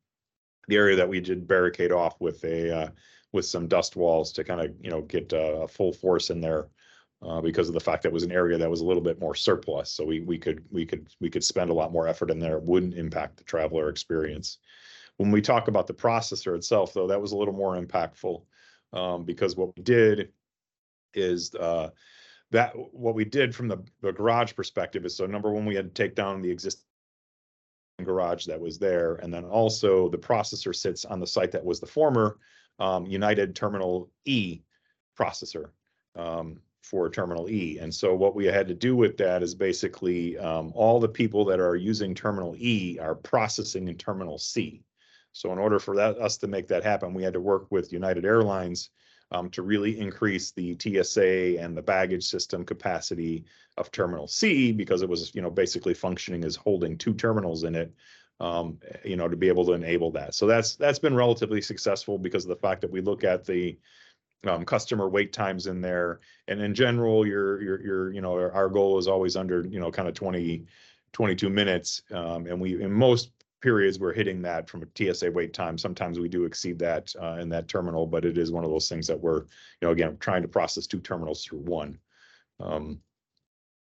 the 0.68 0.76
area 0.76 0.96
that 0.96 1.08
we 1.08 1.20
did 1.20 1.48
barricade 1.48 1.92
off 1.92 2.20
with 2.20 2.44
a 2.44 2.76
uh, 2.76 2.90
with 3.32 3.46
some 3.46 3.68
dust 3.68 3.96
walls 3.96 4.32
to 4.34 4.44
kind 4.44 4.62
of, 4.62 4.74
you 4.82 4.90
know, 4.90 5.02
get 5.02 5.32
uh, 5.34 5.68
full 5.68 5.94
force 5.94 6.30
in 6.30 6.42
there 6.42 6.68
uh, 7.22 7.42
because 7.42 7.68
of 7.68 7.74
the 7.74 7.80
fact 7.80 8.04
that 8.04 8.12
was 8.12 8.24
an 8.24 8.32
area 8.32 8.58
that 8.58 8.70
was 8.70 8.82
a 8.82 8.86
little 8.86 9.04
bit 9.04 9.20
more 9.20 9.36
surplus. 9.36 9.92
So 9.92 10.06
we, 10.06 10.22
we 10.22 10.38
could, 10.38 10.64
we 10.72 10.86
could, 10.86 11.10
we 11.20 11.30
could 11.30 11.44
spend 11.44 11.70
a 11.70 11.74
lot 11.74 11.92
more 11.92 12.08
effort 12.08 12.32
in 12.32 12.40
there. 12.40 12.58
It 12.58 12.64
wouldn't 12.64 12.96
impact 12.96 13.38
the 13.38 13.44
traveler 13.44 13.90
experience. 13.90 14.58
When 15.18 15.32
we 15.32 15.42
talk 15.42 15.68
about 15.68 15.86
the 15.86 15.94
processor 15.94 16.56
itself, 16.56 16.94
though, 16.94 17.08
that 17.08 17.22
was 17.22 17.34
a 17.34 17.38
little 17.38 17.54
more 17.54 17.76
impactful 17.76 18.42
um, 18.94 19.26
because 19.26 19.56
what 19.56 19.76
we 19.76 19.84
did 19.84 20.30
is 21.14 21.54
uh, 21.56 21.90
that 22.52 22.74
what 22.94 23.16
we 23.16 23.26
did 23.26 23.54
from 23.54 23.68
the, 23.68 23.84
the 24.02 24.12
garage 24.12 24.56
perspective 24.56 25.06
is 25.06 25.16
so 25.16 25.26
number 25.26 25.52
one, 25.52 25.66
we 25.66 25.76
had 25.76 25.94
to 25.94 26.04
take 26.04 26.16
down 26.16 26.42
the 26.42 26.50
existing 26.50 26.86
garage 28.04 28.46
that 28.46 28.60
was 28.60 28.80
there. 28.80 29.16
And 29.16 29.34
then 29.34 29.44
also 29.44 30.10
the 30.10 30.18
processor 30.18 30.74
sits 30.74 31.06
on 31.06 31.20
the 31.20 31.28
site 31.28 31.52
that 31.52 31.66
was 31.66 31.80
the 31.80 31.86
former 31.86 32.38
um, 32.80 33.06
United 33.06 33.56
Terminal 33.56 34.10
E 34.26 34.62
processor 35.18 35.70
um, 36.16 36.60
for 36.82 37.10
Terminal 37.10 37.50
E. 37.50 37.78
And 37.80 37.94
so 37.94 38.16
what 38.16 38.36
we 38.36 38.46
had 38.46 38.68
to 38.68 38.74
do 38.74 38.96
with 38.96 39.18
that 39.18 39.44
is 39.44 39.54
basically 39.54 40.38
um, 40.38 40.72
all 40.74 41.00
the 41.00 41.10
people 41.10 41.46
that 41.46 41.60
are 41.60 41.76
using 41.76 42.16
Terminal 42.16 42.56
E 42.58 42.98
are 43.00 43.16
processing 43.16 43.88
in 43.88 43.96
Terminal 43.96 44.38
C. 44.38 44.82
So 45.32 45.52
in 45.52 45.60
order 45.60 45.80
for 45.80 45.96
that 45.96 46.18
us 46.18 46.38
to 46.38 46.48
make 46.48 46.68
that 46.70 46.84
happen, 46.84 47.14
we 47.14 47.24
had 47.24 47.34
to 47.34 47.40
work 47.40 47.68
with 47.70 47.94
United 47.94 48.26
Airlines 48.26 48.90
um, 49.32 49.50
to 49.52 49.62
really 49.62 50.00
increase 50.00 50.52
the 50.52 50.76
TSA 50.80 51.60
and 51.60 51.78
the 51.78 51.82
baggage 51.82 52.24
system 52.24 52.66
capacity 52.66 53.46
of 53.78 53.92
Terminal 53.92 54.28
C 54.28 54.72
because 54.72 55.02
it 55.02 55.10
was, 55.10 55.34
you 55.36 55.42
know, 55.42 55.52
basically 55.52 55.94
functioning 55.94 56.44
as 56.44 56.56
holding 56.56 56.98
two 56.98 57.14
terminals 57.14 57.64
in 57.64 57.76
it 57.76 57.94
um, 58.40 58.80
you 59.04 59.16
know, 59.16 59.28
to 59.28 59.36
be 59.36 59.48
able 59.48 59.66
to 59.66 59.74
enable 59.74 60.12
that. 60.12 60.34
So 60.34 60.48
that's 60.48 60.76
that's 60.76 61.00
been 61.00 61.16
relatively 61.16 61.62
successful 61.62 62.18
because 62.18 62.46
of 62.46 62.50
the 62.50 62.56
fact 62.56 62.82
that 62.82 62.92
we 62.92 63.02
look 63.02 63.24
at 63.24 63.46
the 63.46 63.78
um, 64.48 64.64
customer 64.64 65.10
wait 65.10 65.34
times 65.34 65.68
in 65.68 65.82
there, 65.82 66.22
and 66.48 66.62
in 66.62 66.74
general, 66.74 67.28
your 67.28 67.62
your 67.62 67.82
your 67.82 68.14
you 68.14 68.22
know 68.22 68.34
our, 68.34 68.70
goal 68.70 68.98
is 68.98 69.08
always 69.08 69.36
under 69.36 69.66
you 69.68 69.80
know 69.80 69.92
kind 69.92 70.08
of 70.08 70.14
20 70.14 70.66
22 71.12 71.50
minutes, 71.50 72.04
um, 72.12 72.46
and 72.46 72.60
we 72.60 72.82
in 72.82 72.92
most 72.92 73.32
periods 73.62 74.00
we're 74.00 74.14
hitting 74.14 74.42
that 74.42 74.70
from 74.70 74.84
a 74.84 75.14
TSA 75.14 75.32
wait 75.32 75.54
time. 75.54 75.78
Sometimes 75.78 76.20
we 76.20 76.30
do 76.30 76.46
exceed 76.46 76.80
that 76.80 77.14
uh, 77.22 77.38
in 77.42 77.50
that 77.50 77.68
terminal, 77.68 78.08
but 78.08 78.24
it 78.24 78.38
is 78.38 78.52
one 78.52 78.64
of 78.64 78.70
those 78.70 78.88
things 78.88 79.06
that 79.08 79.20
we're, 79.20 79.42
you 79.42 79.48
know, 79.82 79.92
again, 79.92 80.18
trying 80.20 80.42
to 80.42 80.48
process 80.48 80.88
two 80.88 81.02
terminals 81.02 81.44
through 81.44 81.60
one. 81.60 82.00
Um, 82.62 83.02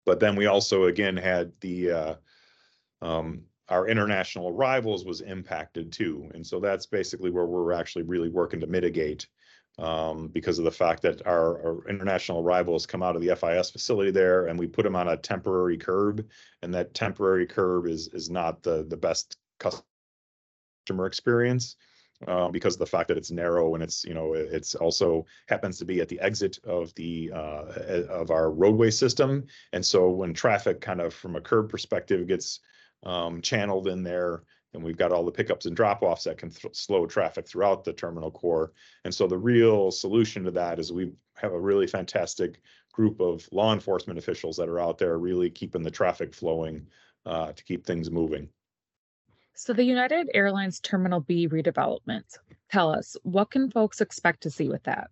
but 0.05 0.19
then 0.19 0.35
we 0.35 0.47
also 0.47 0.85
again 0.85 1.17
had 1.17 1.51
the 1.59 1.91
uh, 1.91 2.15
um, 3.01 3.43
our 3.69 3.87
international 3.87 4.49
arrivals 4.49 5.05
was 5.05 5.21
impacted 5.21 5.91
too, 5.91 6.29
and 6.33 6.45
so 6.45 6.59
that's 6.59 6.85
basically 6.85 7.29
where 7.29 7.45
we're 7.45 7.73
actually 7.73 8.03
really 8.03 8.29
working 8.29 8.59
to 8.61 8.67
mitigate 8.67 9.27
um, 9.79 10.27
because 10.29 10.57
of 10.57 10.65
the 10.65 10.71
fact 10.71 11.03
that 11.03 11.25
our, 11.27 11.61
our, 11.61 11.89
international 11.89 12.41
arrivals 12.41 12.87
come 12.87 13.03
out 13.03 13.15
of 13.15 13.21
the 13.21 13.35
FIS 13.35 13.69
facility 13.69 14.09
there, 14.09 14.47
and 14.47 14.57
we 14.57 14.67
put 14.67 14.83
them 14.83 14.95
on 14.95 15.09
a 15.09 15.17
temporary 15.17 15.77
curb, 15.77 16.25
and 16.63 16.73
that 16.73 16.93
temporary 16.93 17.45
curb 17.45 17.85
is 17.87 18.07
is 18.09 18.29
not 18.29 18.63
the 18.63 18.85
the 18.89 18.97
best 18.97 19.37
customer 19.59 21.05
experience. 21.05 21.75
Uh, 22.25 22.49
because 22.49 22.73
of 22.73 22.79
the 22.79 22.85
fact 22.85 23.07
that 23.07 23.17
it's 23.17 23.29
narrow 23.29 23.75
and 23.75 23.83
it's 23.83 24.03
you 24.03 24.15
know 24.15 24.33
it's 24.33 24.73
also 24.73 25.23
happens 25.47 25.77
to 25.77 25.85
be 25.85 26.01
at 26.01 26.07
the 26.07 26.19
exit 26.19 26.57
of 26.65 26.91
the 26.95 27.31
uh, 27.31 27.65
of 28.09 28.31
our 28.31 28.49
roadway 28.49 28.89
system 28.89 29.45
and 29.71 29.85
so 29.85 30.09
when 30.09 30.33
traffic 30.33 30.81
kind 30.81 30.99
of 30.99 31.13
from 31.13 31.35
a 31.35 31.41
curb 31.41 31.69
perspective 31.69 32.25
gets 32.25 32.61
um, 33.07 33.41
channeled 33.41 33.87
in 33.87 34.03
there 34.03 34.43
and 34.73 34.83
we've 34.83 34.97
got 34.97 35.11
all 35.11 35.25
the 35.25 35.31
pickups 35.31 35.65
and 35.65 35.75
drop-offs 35.75 36.25
that 36.25 36.37
can 36.37 36.51
th- 36.51 36.75
slow 36.75 37.05
traffic 37.05 37.47
throughout 37.47 37.83
the 37.83 37.93
terminal 37.93 38.29
core. 38.29 38.73
And 39.05 39.13
so 39.13 39.25
the 39.25 39.37
real 39.37 39.91
solution 39.91 40.43
to 40.43 40.51
that 40.51 40.77
is 40.77 40.91
we 40.91 41.11
have 41.35 41.53
a 41.53 41.59
really 41.59 41.87
fantastic 41.87 42.61
group 42.91 43.19
of 43.19 43.47
law 43.51 43.73
enforcement 43.73 44.19
officials 44.19 44.57
that 44.57 44.69
are 44.69 44.79
out 44.79 44.97
there 44.97 45.17
really 45.17 45.49
keeping 45.49 45.83
the 45.83 45.91
traffic 45.91 46.33
flowing 46.33 46.85
uh, 47.25 47.53
to 47.53 47.63
keep 47.63 47.85
things 47.85 48.11
moving. 48.11 48.49
So 49.53 49.73
the 49.73 49.83
United 49.83 50.29
Airlines 50.33 50.79
Terminal 50.79 51.21
B 51.21 51.47
redevelopment. 51.47 52.37
Tell 52.69 52.93
us, 52.93 53.17
what 53.23 53.49
can 53.49 53.71
folks 53.71 54.01
expect 54.01 54.41
to 54.41 54.51
see 54.51 54.69
with 54.69 54.83
that? 54.83 55.09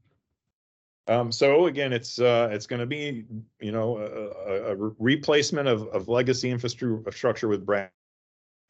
Um, 1.07 1.31
so 1.31 1.67
again, 1.67 1.93
it's 1.93 2.19
uh, 2.19 2.49
it's 2.51 2.65
going 2.65 2.79
to 2.79 2.85
be 2.85 3.25
you 3.59 3.71
know 3.71 3.97
a, 3.97 4.71
a, 4.71 4.75
replacement 4.97 5.67
of, 5.67 5.83
of 5.89 6.07
legacy 6.07 6.49
infrastructure 6.49 7.47
with 7.47 7.65
brand 7.65 7.91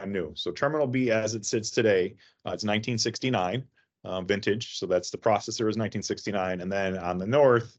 new. 0.06 0.34
So 0.36 0.52
Terminal 0.52 0.88
B 0.88 1.12
as 1.12 1.36
it 1.36 1.46
sits 1.46 1.70
today, 1.70 2.16
uh, 2.46 2.52
it's 2.52 2.66
1969 2.66 3.64
uh, 4.04 4.22
vintage. 4.22 4.78
So 4.78 4.86
that's 4.86 5.10
the 5.10 5.18
processor 5.18 5.68
is 5.70 5.78
1969. 5.78 6.62
And 6.62 6.72
then 6.72 6.98
on 6.98 7.18
the 7.18 7.26
north 7.26 7.78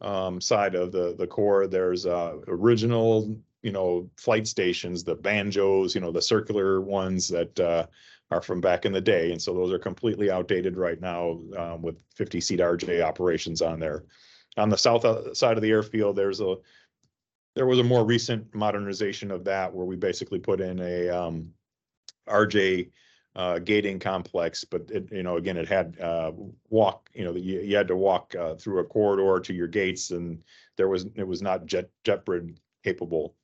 um, 0.00 0.40
side 0.40 0.74
of 0.74 0.92
the, 0.92 1.14
the 1.18 1.26
core, 1.26 1.66
there's 1.66 2.06
uh, 2.06 2.36
original, 2.48 3.36
you 3.62 3.72
know, 3.72 4.10
flight 4.16 4.46
stations, 4.46 5.04
the 5.04 5.14
banjos, 5.14 5.94
you 5.94 6.00
know, 6.00 6.12
the 6.12 6.22
circular 6.22 6.80
ones 6.80 7.28
that 7.28 7.58
uh, 7.60 7.86
are 8.30 8.42
from 8.42 8.60
back 8.60 8.84
in 8.84 8.92
the 8.92 9.00
day. 9.00 9.32
And 9.32 9.40
so 9.40 9.54
those 9.54 9.72
are 9.72 9.78
completely 9.78 10.30
outdated 10.30 10.76
right 10.76 11.00
now 11.00 11.40
um, 11.56 11.82
with 11.82 11.96
50 12.16 12.40
seat 12.40 12.60
RJ 12.60 13.02
operations 13.02 13.62
on 13.62 13.78
there. 13.78 14.04
On 14.56 14.68
the 14.68 14.78
south 14.78 15.04
uh, 15.04 15.32
side 15.34 15.56
of 15.56 15.62
the 15.62 15.70
airfield, 15.70 16.16
there's 16.16 16.40
a 16.40 16.56
there 17.54 17.66
was 17.66 17.78
a 17.78 17.84
more 17.84 18.04
recent 18.04 18.54
modernization 18.54 19.30
of 19.30 19.44
that 19.44 19.72
where 19.72 19.86
we 19.86 19.96
basically 19.96 20.38
put 20.38 20.60
in 20.60 20.78
a 20.78 21.08
um, 21.08 21.50
RJ 22.28 22.90
uh, 23.34 23.58
gating 23.58 23.98
complex, 23.98 24.64
but 24.64 24.82
it, 24.90 25.08
you 25.10 25.22
know, 25.22 25.36
again, 25.36 25.56
it 25.56 25.68
had 25.68 25.98
uh, 26.00 26.32
walk, 26.70 27.10
you 27.14 27.24
know, 27.24 27.34
you, 27.34 27.60
you 27.60 27.76
had 27.76 27.88
to 27.88 27.96
walk 27.96 28.34
uh, 28.34 28.54
through 28.54 28.80
a 28.80 28.84
corridor 28.84 29.40
to 29.40 29.54
your 29.54 29.66
gates, 29.66 30.10
and 30.10 30.42
there 30.76 30.88
was 30.88 31.06
it 31.16 31.26
was 31.26 31.42
not 31.42 31.66
jet 31.66 31.90
JetBridge 32.04 32.56
capable. 32.82 33.34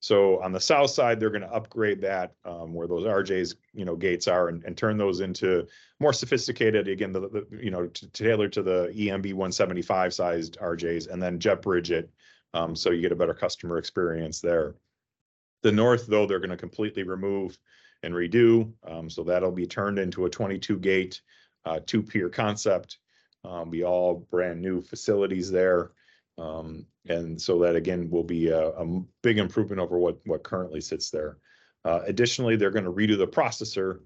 So 0.00 0.40
on 0.42 0.52
the 0.52 0.60
south 0.60 0.90
side, 0.90 1.18
they're 1.18 1.30
going 1.30 1.42
to 1.42 1.52
upgrade 1.52 2.00
that 2.02 2.32
um, 2.44 2.72
where 2.72 2.86
those 2.86 3.04
RJs, 3.04 3.56
you 3.74 3.84
know, 3.84 3.96
gates 3.96 4.28
are, 4.28 4.48
and, 4.48 4.62
and 4.64 4.76
turn 4.76 4.96
those 4.96 5.20
into 5.20 5.66
more 5.98 6.12
sophisticated. 6.12 6.86
Again, 6.86 7.12
the, 7.12 7.20
the 7.20 7.46
you 7.60 7.70
know, 7.70 7.86
to, 7.86 8.08
tailor 8.10 8.48
to 8.48 8.62
the 8.62 8.92
EMB 8.94 9.34
175 9.34 10.14
sized 10.14 10.58
RJs, 10.60 11.10
and 11.10 11.20
then 11.20 11.40
jet 11.40 11.62
bridge 11.62 11.90
it, 11.90 12.08
um, 12.54 12.76
so 12.76 12.90
you 12.90 13.00
get 13.00 13.12
a 13.12 13.16
better 13.16 13.34
customer 13.34 13.78
experience 13.78 14.40
there. 14.40 14.76
The 15.62 15.72
north, 15.72 16.06
though, 16.06 16.26
they're 16.26 16.38
going 16.38 16.50
to 16.50 16.56
completely 16.56 17.02
remove 17.02 17.58
and 18.04 18.14
redo. 18.14 18.72
Um, 18.86 19.10
so 19.10 19.24
that'll 19.24 19.50
be 19.50 19.66
turned 19.66 19.98
into 19.98 20.26
a 20.26 20.30
22 20.30 20.78
gate, 20.78 21.20
uh, 21.64 21.80
two 21.84 22.02
pier 22.02 22.28
concept. 22.28 22.98
Um, 23.44 23.70
be 23.70 23.84
all 23.84 24.26
brand 24.30 24.60
new 24.60 24.80
facilities 24.80 25.50
there. 25.50 25.92
Um, 26.38 26.86
and 27.08 27.40
so 27.40 27.58
that 27.60 27.74
again 27.74 28.10
will 28.10 28.24
be 28.24 28.48
a, 28.48 28.72
big 29.22 29.38
improvement 29.38 29.80
over 29.80 29.98
what, 29.98 30.18
what 30.24 30.44
currently 30.44 30.80
sits 30.80 31.10
there. 31.10 31.38
Uh, 31.84 32.00
additionally, 32.06 32.56
they're 32.56 32.70
going 32.70 32.84
to 32.84 32.92
redo 32.92 33.18
the 33.18 33.26
processor 33.26 34.00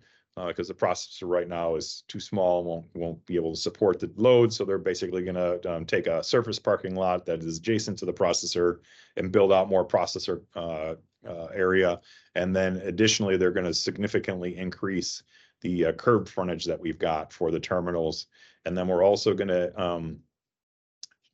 because 0.47 0.71
uh, 0.71 0.73
the 0.73 0.79
processor 0.79 1.29
right 1.29 1.49
now 1.49 1.75
is 1.75 2.05
too 2.09 2.21
small, 2.21 2.65
won't 2.65 2.87
won't 2.95 3.25
be 3.27 3.37
able 3.37 3.53
to 3.53 3.61
support 3.61 4.01
the 4.01 4.11
load. 4.17 4.53
So 4.53 4.65
they're 4.65 4.79
basically 4.79 5.23
going 5.23 5.35
to 5.35 5.75
um, 5.75 5.85
take 5.85 6.07
a 6.07 6.25
surface 6.25 6.59
parking 6.59 6.95
lot 6.95 7.27
that 7.27 7.43
is 7.43 7.59
adjacent 7.59 7.99
to 7.99 8.07
the 8.07 8.15
processor 8.15 8.79
and 9.17 9.31
build 9.31 9.53
out 9.53 9.69
more 9.69 9.87
processor 9.87 10.41
uh, 10.57 10.95
area. 11.55 12.01
And 12.35 12.57
then 12.57 12.79
additionally, 12.79 13.37
they're 13.37 13.51
going 13.51 13.67
to 13.67 13.75
significantly 13.75 14.57
increase 14.57 15.23
the 15.61 15.93
curb 15.93 16.29
frontage 16.29 16.65
that 16.65 16.81
we've 16.81 16.99
got 16.99 17.33
for 17.33 17.51
the 17.51 17.61
terminals. 17.61 18.27
And 18.65 18.77
then 18.77 18.89
we're 18.89 19.05
also 19.05 19.35
going 19.35 19.49
to 19.49 19.81
um, 19.81 20.19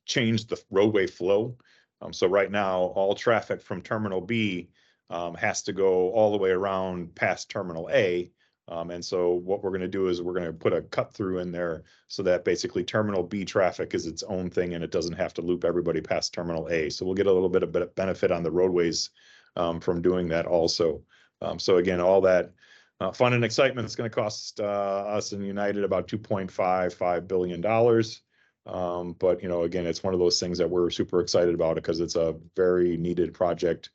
change 0.09 0.47
the 0.47 0.61
roadway 0.71 1.07
flow. 1.07 1.55
Um, 2.01 2.11
so 2.11 2.27
right 2.27 2.51
now, 2.51 2.79
all 2.79 3.15
traffic 3.15 3.61
from 3.61 3.81
Terminal 3.81 4.21
B 4.21 4.69
um, 5.09 5.35
has 5.35 5.61
to 5.63 5.73
go 5.73 6.11
all 6.11 6.31
the 6.31 6.37
way 6.37 6.49
around 6.49 7.15
past 7.15 7.49
Terminal 7.49 7.89
A. 7.91 8.31
Um, 8.67 8.91
and 8.91 9.03
so 9.03 9.33
what 9.33 9.63
we're 9.63 9.71
going 9.71 9.81
to 9.81 9.87
do 9.87 10.07
is 10.07 10.21
we're 10.21 10.33
going 10.33 10.45
to 10.45 10.53
put 10.53 10.73
a 10.73 10.81
cut 10.81 11.11
through 11.11 11.39
in 11.39 11.51
there 11.51 11.83
so 12.07 12.21
that 12.23 12.45
basically 12.45 12.83
Terminal 12.83 13.23
B 13.23 13.43
traffic 13.43 13.95
is 13.95 14.05
its 14.05 14.21
own 14.23 14.49
thing 14.49 14.75
and 14.75 14.83
it 14.83 14.91
doesn't 14.91 15.13
have 15.13 15.33
to 15.35 15.41
loop 15.41 15.65
everybody 15.65 16.01
past 16.01 16.33
Terminal 16.33 16.67
A. 16.69 16.89
So 16.89 17.05
we'll 17.05 17.15
get 17.15 17.25
a 17.25 17.33
little 17.33 17.49
bit 17.49 17.63
of 17.63 17.95
benefit 17.95 18.31
on 18.31 18.43
the 18.43 18.51
roadways 18.51 19.09
um, 19.55 19.79
from 19.79 20.01
doing 20.01 20.27
that 20.29 20.45
also. 20.45 21.01
Um, 21.41 21.57
so 21.57 21.77
again, 21.77 21.99
all 21.99 22.21
that 22.21 22.51
uh, 22.99 23.11
fun 23.11 23.33
and 23.33 23.43
excitement 23.43 23.87
is 23.87 23.95
going 23.95 24.09
to 24.09 24.15
cost 24.15 24.59
uh, 24.59 24.63
us 24.63 25.31
in 25.31 25.41
United 25.41 25.83
about 25.83 26.07
2.55 26.07 27.27
billion 27.27 27.61
dollars. 27.61 28.21
Um, 28.65 29.13
but 29.13 29.41
you 29.41 29.49
know, 29.49 29.63
again, 29.63 29.85
it's 29.85 30.03
one 30.03 30.13
of 30.13 30.19
those 30.19 30.39
things 30.39 30.57
that 30.57 30.69
we're 30.69 30.89
super 30.89 31.21
excited 31.21 31.55
about 31.55 31.75
because 31.75 31.99
it's 31.99 32.15
a 32.15 32.35
very 32.55 32.97
needed 32.97 33.33
project. 33.33 33.89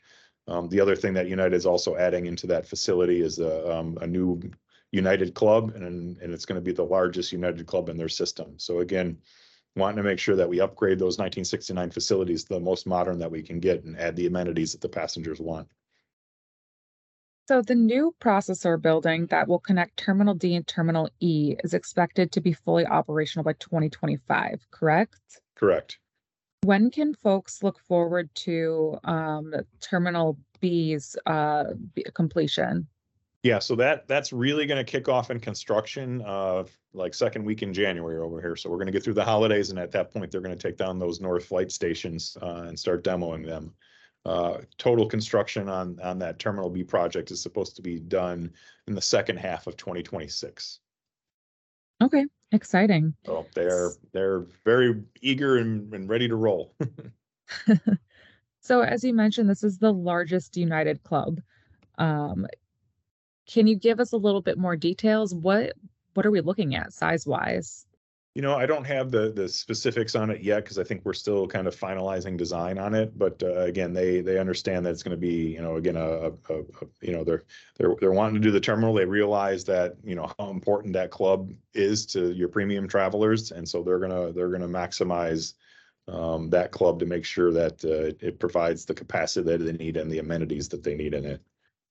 Um, 0.47 0.69
the 0.69 0.81
other 0.81 0.97
thing 0.97 1.15
that 1.15 1.29
United 1.29 1.55
is 1.55 1.67
also 1.67 1.97
adding 1.97 2.27
into 2.27 2.47
that 2.49 2.67
facility 2.67 3.21
is 3.21 3.39
a, 3.39 3.73
um, 3.73 3.97
a 4.01 4.07
new 4.07 4.41
United 4.91 5.35
Club, 5.35 5.73
and 5.75 6.19
and 6.19 6.33
it's 6.33 6.45
going 6.45 6.61
to 6.61 6.65
be 6.65 6.73
the 6.73 6.85
largest 6.85 7.33
United 7.33 7.67
Club 7.67 7.89
in 7.89 7.97
their 7.97 8.09
system. 8.09 8.59
So 8.59 8.81
again, 8.81 9.19
wanting 9.77 9.97
to 9.97 10.03
make 10.03 10.19
sure 10.19 10.37
that 10.37 10.49
we 10.49 10.61
upgrade 10.61 10.99
those 10.99 11.19
1969 11.19 11.91
facilities 11.91 12.45
the 12.45 12.61
most 12.61 12.87
modern 12.87 13.19
that 13.19 13.31
we 13.31 13.43
can 13.43 13.59
get 13.59 13.85
and 13.85 13.99
add 13.99 14.17
the 14.17 14.27
amenities 14.27 14.73
that 14.73 14.81
the 14.81 14.89
passengers 14.89 15.41
want. 15.41 15.69
So 17.47 17.61
the 17.61 17.75
new 17.75 18.15
processor 18.21 18.81
building 18.81 19.27
that 19.27 19.49
will 19.49 19.59
connect 19.59 19.99
Terminal 19.99 20.33
D 20.33 20.55
and 20.55 20.67
Terminal 20.67 21.11
E 21.21 21.57
is 21.63 21.75
expected 21.75 22.33
to 22.33 22.41
be 22.41 22.55
fully 22.55 22.87
operational 22.87 23.45
by 23.45 23.53
2025, 23.55 24.67
correct? 24.71 25.41
Correct. 25.55 25.99
When 26.63 26.91
can 26.91 27.13
folks 27.13 27.63
look 27.63 27.79
forward 27.79 28.35
to 28.37 28.97
um, 29.05 29.53
Terminal 29.81 30.39
B's 30.61 31.17
uh, 31.27 31.65
completion? 32.15 32.87
Yeah, 33.43 33.59
so 33.59 33.77
that 33.77 34.09
that's 34.09 34.33
really 34.33 34.65
going 34.65 34.83
to 34.83 34.91
kick 34.91 35.07
off 35.07 35.31
in 35.31 35.39
construction 35.39 36.23
uh 36.23 36.65
like 36.95 37.13
second 37.13 37.45
week 37.45 37.63
in 37.63 37.75
January 37.75 38.17
over 38.17 38.41
here. 38.41 38.57
So 38.57 38.71
we're 38.71 38.77
going 38.77 38.87
to 38.87 38.93
get 38.93 39.05
through 39.05 39.15
the 39.15 39.25
holidays, 39.25 39.69
and 39.69 39.79
at 39.79 39.91
that 39.91 40.11
point, 40.11 40.31
they're 40.31 40.41
going 40.41 40.57
to 40.57 40.69
take 40.69 40.79
down 40.79 40.99
those 40.99 41.21
north 41.21 41.45
flight 41.45 41.71
stations 41.71 42.39
uh, 42.41 42.65
and 42.69 42.79
start 42.79 43.05
demoing 43.05 43.45
them. 43.45 43.75
Uh, 44.27 44.59
total 44.79 45.07
construction 45.07 45.69
on 45.69 46.01
on 46.01 46.19
that 46.19 46.39
Terminal 46.39 46.71
B 46.71 46.83
project 46.83 47.31
is 47.31 47.43
supposed 47.43 47.77
to 47.77 47.83
be 47.83 48.01
done 48.01 48.51
in 48.87 48.95
the 48.95 49.03
second 49.03 49.37
half 49.37 49.67
of 49.67 49.77
2026. 49.77 50.81
Okay, 52.03 52.25
exciting. 52.53 53.15
So 53.27 53.47
they're 53.55 53.91
they're 54.13 54.47
very 54.65 55.03
eager 55.21 55.59
and, 55.59 55.93
and 55.93 56.09
ready 56.09 56.27
to 56.29 56.37
roll. 56.37 56.75
so 58.61 58.81
as 58.81 59.05
you 59.05 59.13
mentioned, 59.13 59.51
this 59.51 59.63
is 59.63 59.77
the 59.77 59.93
largest 59.93 60.57
United 60.57 61.03
Club. 61.03 61.41
Um, 61.99 62.47
can 63.47 63.67
you 63.67 63.77
give 63.77 64.01
us 64.01 64.13
a 64.13 64.17
little 64.17 64.41
bit 64.41 64.57
more 64.57 64.75
details? 64.75 65.35
What 65.35 65.75
what 66.15 66.25
are 66.25 66.31
we 66.31 66.41
looking 66.41 66.75
at 66.75 66.95
size 66.95 67.27
wise? 67.27 67.87
You 68.35 68.43
know, 68.43 68.57
I 68.57 68.67
don't 68.67 68.85
have 68.85 69.13
the 69.13 69.31
the 69.31 69.49
specifics 69.49 70.17
on 70.17 70.29
it 70.29 70.43
yet 70.43 70.65
because 70.65 70.77
I 70.77 70.83
think 70.83 71.05
we're 71.05 71.13
still 71.13 71.47
kind 71.47 71.69
of 71.69 71.77
finalizing 71.77 72.37
design 72.37 72.79
on 72.79 72.93
it. 72.93 73.17
But 73.17 73.41
uh, 73.45 73.61
again, 73.61 73.93
they 73.93 74.23
they 74.23 74.39
understand 74.39 74.85
that 74.85 74.91
it's 74.91 75.05
going 75.05 75.17
to 75.17 75.21
be, 75.21 75.53
you 75.53 75.63
know, 75.63 75.77
again, 75.77 75.97
a, 75.97 76.03
a, 76.03 76.31
a, 76.31 76.87
you 77.01 77.13
know, 77.13 77.23
they're 77.23 77.45
they're 77.79 77.95
they're 78.01 78.13
wanting 78.13 78.35
to 78.35 78.41
do 78.41 78.51
the 78.51 78.61
terminal. 78.61 78.93
They 78.93 79.05
realize 79.05 79.65
that 79.67 79.95
you 80.03 80.17
know 80.17 80.33
how 80.37 80.51
important 80.51 80.95
that 80.95 81.13
club 81.13 81.53
is 81.75 82.07
to 82.07 82.33
your 82.33 82.49
premium 82.49 82.89
travelers, 82.89 83.53
and 83.53 83.69
so 83.69 83.85
they're 83.85 84.01
gonna 84.01 84.33
they're 84.33 84.51
gonna 84.51 84.67
maximize 84.67 85.55
um, 86.09 86.51
that 86.51 86.73
club 86.73 86.99
to 86.99 87.07
make 87.07 87.25
sure 87.25 87.53
that 87.53 87.85
uh, 87.85 88.17
it 88.21 88.41
provides 88.41 88.85
the 88.85 88.95
capacity 88.95 89.49
that 89.49 89.65
they 89.65 89.73
need 89.73 89.97
and 89.97 90.11
the 90.11 90.19
amenities 90.19 90.69
that 90.71 90.83
they 90.83 90.97
need 90.97 91.15
in 91.15 91.25
it. 91.25 91.41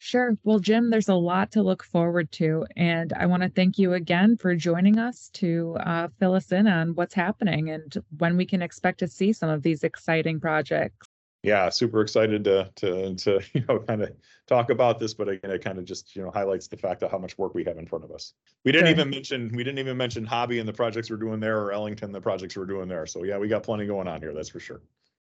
Sure. 0.04 0.38
Well, 0.44 0.60
Jim, 0.60 0.90
there's 0.90 1.08
a 1.08 1.16
lot 1.16 1.50
to 1.54 1.64
look 1.64 1.82
forward 1.82 2.30
to. 2.34 2.66
And 2.76 3.14
I 3.14 3.26
want 3.26 3.42
to 3.42 3.48
thank 3.48 3.78
you 3.78 3.94
again 3.94 4.36
for 4.36 4.54
joining 4.54 5.00
us 5.00 5.30
to 5.36 5.78
uh, 5.80 6.10
fill 6.20 6.34
us 6.34 6.52
in 6.52 6.68
on 6.68 6.94
what's 6.96 7.14
happening 7.14 7.70
and 7.70 8.04
when 8.18 8.36
we 8.36 8.46
can 8.46 8.62
expect 8.62 9.00
to 9.00 9.08
see 9.08 9.32
some 9.32 9.50
of 9.50 9.64
these 9.64 9.86
exciting 9.86 10.42
projects. 10.42 11.08
Yeah, 11.42 11.70
super 11.70 12.02
excited 12.02 12.44
to 12.44 12.70
to 12.76 13.16
to 13.16 13.40
you 13.54 13.64
know 13.70 13.80
kind 13.80 14.02
of 14.02 14.12
talk 14.46 14.70
about 14.72 15.00
this, 15.00 15.14
but 15.14 15.30
again, 15.30 15.52
it 15.52 15.64
kind 15.64 15.78
of 15.80 15.86
just 15.86 16.18
you 16.18 16.22
know 16.22 16.32
highlights 16.32 16.68
the 16.68 16.76
fact 16.76 17.02
of 17.02 17.10
how 17.10 17.18
much 17.18 17.38
work 17.38 17.56
we 17.56 17.64
have 17.64 17.78
in 17.78 17.86
front 17.86 18.04
of 18.04 18.12
us. 18.12 18.34
We 18.66 18.74
didn't 18.74 18.88
Sure. 18.88 18.96
even 18.96 19.10
mention 19.10 19.52
we 19.56 19.64
didn't 19.64 19.80
even 19.80 19.96
mention 19.96 20.26
Hobby 20.26 20.60
and 20.60 20.68
the 20.68 20.74
projects 20.74 21.10
we're 21.12 21.16
doing 21.16 21.40
there, 21.40 21.62
or 21.62 21.72
Ellington 21.72 22.12
the 22.12 22.20
projects 22.20 22.58
we're 22.58 22.66
doing 22.66 22.90
there. 22.90 23.06
So 23.06 23.24
yeah, 23.24 23.38
we 23.38 23.48
got 23.48 23.64
plenty 23.64 23.86
going 23.86 24.10
on 24.10 24.20
here. 24.20 24.34
That's 24.34 24.50
for 24.50 24.60
sure. 24.60 24.82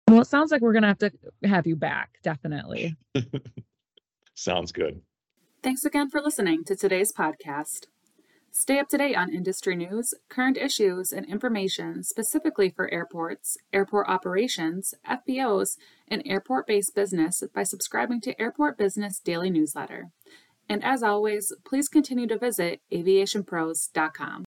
Well, 0.09 0.23
it 0.23 0.27
sounds 0.27 0.51
like 0.51 0.63
we're 0.63 0.73
going 0.73 0.83
to 0.83 0.89
have 0.89 0.99
to 0.99 1.13
have 1.45 1.67
you 1.67 1.77
back, 1.77 2.19
definitely. 2.25 2.97
Sounds 4.35 4.73
good. 4.73 5.01
Thanks 5.63 5.85
again 5.85 6.11
for 6.11 6.21
listening 6.21 6.65
to 6.65 6.77
today's 6.77 7.13
podcast. 7.13 7.87
Stay 8.51 8.79
up 8.79 8.89
to 8.89 8.99
date 8.99 9.17
on 9.17 9.35
industry 9.35 9.75
news, 9.75 10.15
current 10.29 10.57
issues, 10.57 11.13
and 11.13 11.27
information 11.27 12.05
specifically 12.05 12.71
for 12.71 12.93
airports, 12.93 13.57
airport 13.73 14.09
operations, 14.09 14.95
FBOs, 15.09 15.77
and 16.07 16.23
airport 16.25 16.67
based 16.67 16.95
business 16.95 17.43
by 17.53 17.65
subscribing 17.65 18.21
to 18.21 18.41
Airport 18.41 18.79
Business 18.79 19.19
Daily 19.19 19.51
Newsletter. 19.51 20.11
And 20.69 20.85
as 20.85 21.03
always, 21.03 21.53
please 21.65 21.89
continue 21.89 22.29
to 22.29 22.39
visit 22.39 22.81
aviationpros.com. 22.93 24.45